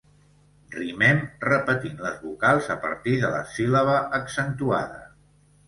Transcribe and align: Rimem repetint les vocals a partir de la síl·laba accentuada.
Rimem 0.75 1.21
repetint 1.43 2.01
les 2.07 2.17
vocals 2.23 2.71
a 2.77 2.79
partir 2.87 3.15
de 3.27 3.31
la 3.37 3.45
síl·laba 3.53 4.01
accentuada. 4.23 5.09